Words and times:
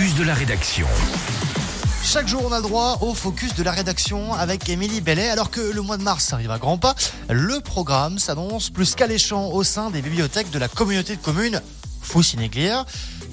de 0.00 0.22
la 0.22 0.32
rédaction. 0.32 0.86
Chaque 2.02 2.26
jour, 2.26 2.42
on 2.48 2.52
a 2.52 2.62
droit 2.62 2.96
au 3.02 3.12
focus 3.12 3.54
de 3.54 3.62
la 3.62 3.70
rédaction 3.70 4.32
avec 4.32 4.66
Émilie 4.70 5.02
Bellet. 5.02 5.28
Alors 5.28 5.50
que 5.50 5.60
le 5.60 5.82
mois 5.82 5.98
de 5.98 6.02
mars 6.02 6.32
arrive 6.32 6.50
à 6.50 6.58
grands 6.58 6.78
pas, 6.78 6.94
le 7.28 7.60
programme 7.60 8.18
s'annonce 8.18 8.70
plus 8.70 8.94
qu'alléchant 8.94 9.50
au 9.50 9.62
sein 9.62 9.90
des 9.90 10.00
bibliothèques 10.00 10.50
de 10.50 10.58
la 10.58 10.68
communauté 10.68 11.16
de 11.16 11.20
communes 11.20 11.60
Foussine-Glière. 12.00 12.86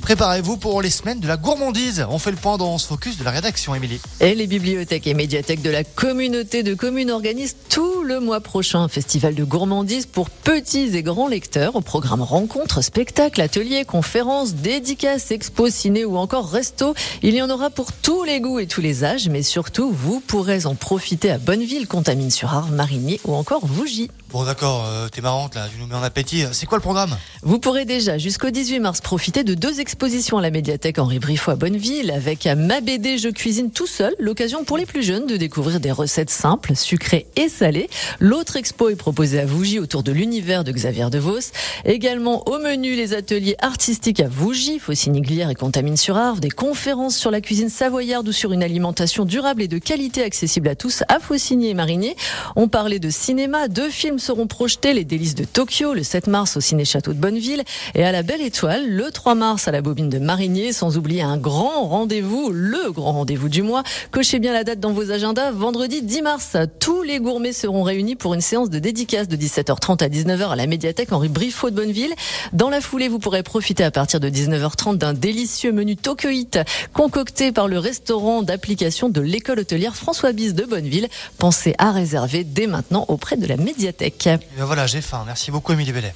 Préparez-vous 0.08 0.56
pour 0.56 0.82
les 0.82 0.90
semaines 0.90 1.20
de 1.20 1.28
la 1.28 1.36
gourmandise. 1.36 2.08
On 2.10 2.18
fait 2.18 2.32
le 2.32 2.38
point 2.38 2.56
dans 2.56 2.78
ce 2.78 2.88
focus 2.88 3.18
de 3.18 3.26
la 3.26 3.32
rédaction, 3.32 3.76
Émilie. 3.76 4.00
Et 4.22 4.36
les 4.36 4.48
bibliothèques 4.48 5.06
et 5.06 5.14
médiathèques 5.14 5.62
de 5.62 5.70
la 5.70 5.84
communauté 5.84 6.64
de 6.64 6.76
communes 6.76 7.12
organisent 7.12 7.58
tout 7.68 8.04
le 8.04 8.22
mois 8.22 8.40
prochain 8.40 8.80
un 8.80 8.88
festival 8.88 9.36
de 9.36 9.44
gourmandise 9.44 10.06
pour 10.06 10.30
petits 10.30 10.96
et 10.96 11.04
grands 11.04 11.28
lecteurs 11.28 11.76
au 11.76 11.82
programme 11.82 12.22
rencontres, 12.22 12.82
spectacles, 12.82 13.42
ateliers, 13.42 13.84
conférences, 13.84 14.54
dédicaces, 14.54 15.32
expos, 15.32 15.74
ciné 15.74 16.06
ou 16.06 16.16
encore 16.16 16.50
resto. 16.50 16.94
Il 17.22 17.36
y 17.36 17.42
en 17.42 17.50
aura 17.50 17.70
pour 17.70 17.92
tous 17.92 18.24
les 18.24 18.40
goûts 18.40 18.60
et 18.60 18.68
tous 18.68 18.80
les 18.80 19.04
âges, 19.04 19.28
mais 19.28 19.44
surtout, 19.44 19.92
vous 19.92 20.22
pourrez 20.22 20.66
en 20.68 20.76
profiter 20.76 21.32
à 21.32 21.38
Bonneville, 21.38 21.86
Contamine-sur-Arve, 21.86 22.72
Marigny 22.72 23.20
ou 23.26 23.34
encore 23.34 23.66
Vougy. 23.66 24.10
Bon 24.30 24.44
d'accord, 24.44 24.86
euh, 24.86 25.08
t'es 25.08 25.22
marrante 25.22 25.56
là, 25.56 25.68
tu 25.74 25.80
nous 25.80 25.88
mets 25.88 25.96
en 25.96 26.04
appétit. 26.04 26.44
C'est 26.52 26.66
quoi 26.66 26.78
le 26.78 26.82
programme? 26.82 27.18
Vous 27.44 27.60
pourrez 27.60 27.86
déjà 27.86 28.18
jusqu'au 28.18 28.50
18 28.50 28.82
mars 28.82 29.00
profiter 29.00 29.46
de 29.46 29.54
deux 29.54 29.80
expositions 29.98 30.38
à 30.38 30.44
la 30.44 30.52
médiathèque 30.52 31.00
Henri 31.00 31.18
Briffaut 31.18 31.50
à 31.50 31.56
Bonneville 31.56 32.12
avec 32.12 32.46
Ma 32.46 32.82
BD 32.82 33.18
Je 33.18 33.30
cuisine 33.30 33.72
tout 33.72 33.88
seul, 33.88 34.14
l'occasion 34.20 34.64
pour 34.64 34.78
les 34.78 34.86
plus 34.86 35.02
jeunes 35.02 35.26
de 35.26 35.38
découvrir 35.38 35.80
des 35.80 35.92
recettes 35.92 36.30
simples, 36.30 36.76
sucrées 36.76 37.26
et 37.36 37.50
salées. 37.50 37.90
L'autre 38.20 38.58
expo 38.58 38.90
est 38.90 38.96
proposée 38.96 39.40
à 39.40 39.48
Vougy 39.48 39.80
autour 39.80 40.04
de 40.04 40.12
l'univers 40.12 40.64
de 40.64 40.72
Xavier 40.72 41.10
De 41.10 41.18
Vos. 41.18 41.40
Également 41.84 42.48
au 42.48 42.60
menu 42.60 42.94
les 42.94 43.16
ateliers 43.16 43.56
artistiques 43.60 44.20
à 44.20 44.28
Vougy, 44.28 44.78
Faucigny-Glière 44.78 45.50
et 45.50 45.56
Contamine-sur-Arve, 45.56 46.42
des 46.42 46.52
conférences 46.52 47.18
sur 47.18 47.32
la 47.32 47.42
cuisine 47.42 47.70
savoyarde 47.70 48.28
ou 48.28 48.32
sur 48.32 48.54
une 48.54 48.62
alimentation 48.62 49.26
durable 49.26 49.64
et 49.64 49.68
de 49.68 49.80
qualité 49.80 50.22
accessible 50.22 50.68
à 50.68 50.76
tous 50.76 51.02
à 51.08 51.20
Faucigny 51.20 51.70
et 51.70 51.74
Marigny. 51.74 52.14
On 52.56 52.68
parlait 52.68 53.00
de 53.00 53.10
cinéma, 53.10 53.68
de 53.68 53.90
films 53.90 54.20
seront 54.20 54.46
projetés 54.46 54.94
Les 54.94 55.06
Délices 55.06 55.34
de 55.34 55.44
Tokyo 55.44 55.96
le 55.96 56.04
7 56.04 56.28
mars 56.28 56.56
au 56.56 56.62
Ciné 56.62 56.86
Château 56.86 57.14
de 57.14 57.20
Bonneville 57.20 57.64
et 57.96 58.04
à 58.04 58.12
la 58.12 58.22
Belle 58.22 58.44
Étoile 58.44 58.88
le 58.88 59.10
3 59.10 59.34
mars 59.34 59.68
à 59.68 59.72
la 59.72 59.82
Bobine 59.88 60.10
de 60.10 60.20
Marigny, 60.20 60.74
sans 60.74 60.98
oublier 60.98 61.22
un 61.22 61.38
grand 61.38 61.88
rendez-vous, 61.88 62.50
le 62.52 62.92
grand 62.92 63.14
rendez-vous 63.14 63.48
du 63.48 63.62
mois. 63.62 63.84
Cochez 64.12 64.38
bien 64.38 64.52
la 64.52 64.66
date 64.66 64.82
dans 64.82 64.92
vos 64.92 65.12
agendas. 65.12 65.52
Vendredi 65.52 66.02
10 66.02 66.22
mars, 66.24 66.58
tous 66.82 67.04
les 67.04 67.20
gourmets 67.20 67.54
seront 67.54 67.84
réunis 67.84 68.18
pour 68.18 68.34
une 68.34 68.42
séance 68.42 68.70
de 68.70 68.80
dédicace 68.80 69.30
de 69.30 69.38
17h30 69.38 70.04
à 70.04 70.10
19h 70.10 70.50
à 70.50 70.58
la 70.58 70.68
médiathèque 70.68 71.14
Henri 71.14 71.30
Briffaut 71.30 71.70
de 71.70 71.76
Bonneville. 71.76 72.14
Dans 72.52 72.70
la 72.70 72.82
foulée, 72.82 73.08
vous 73.08 73.18
pourrez 73.18 73.44
profiter 73.44 73.86
à 73.86 73.90
partir 73.90 74.20
de 74.20 74.28
19h30 74.28 74.98
d'un 74.98 75.14
délicieux 75.14 75.72
menu 75.72 75.96
Tokyoite 75.96 76.68
concocté 76.92 77.54
par 77.54 77.70
le 77.70 77.80
restaurant 77.80 78.44
d'application 78.44 79.08
de 79.08 79.22
l'école 79.22 79.60
hôtelière 79.60 79.96
François 79.96 80.34
Bise 80.34 80.54
de 80.54 80.66
Bonneville. 80.66 81.08
Pensez 81.38 81.76
à 81.78 81.94
réserver 81.94 82.44
dès 82.44 82.68
maintenant 82.68 83.06
auprès 83.08 83.38
de 83.38 83.48
la 83.48 83.56
médiathèque. 83.56 84.28
Ben 84.58 84.66
voilà, 84.66 84.86
j'ai 84.86 85.00
faim. 85.00 85.24
Merci 85.26 85.50
beaucoup, 85.50 85.72
Émilie 85.72 85.94
Bellet. 85.94 86.14